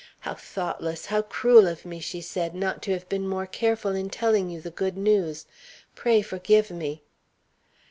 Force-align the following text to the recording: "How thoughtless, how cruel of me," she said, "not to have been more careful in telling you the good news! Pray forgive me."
"How 0.21 0.33
thoughtless, 0.33 1.05
how 1.05 1.21
cruel 1.21 1.67
of 1.67 1.85
me," 1.85 1.99
she 1.99 2.21
said, 2.21 2.55
"not 2.55 2.81
to 2.81 2.91
have 2.91 3.07
been 3.07 3.27
more 3.29 3.45
careful 3.45 3.93
in 3.93 4.09
telling 4.09 4.49
you 4.49 4.59
the 4.59 4.71
good 4.71 4.97
news! 4.97 5.45
Pray 5.93 6.23
forgive 6.23 6.71
me." 6.71 7.03